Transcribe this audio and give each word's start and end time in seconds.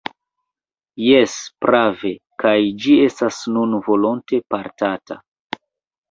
Jes, 1.07 1.33
prave, 1.65 2.13
kaj 2.43 2.53
ĝi 2.85 2.95
estas 3.09 3.37
nun 3.57 3.75
volonte 3.89 4.39
portata. 4.55 5.19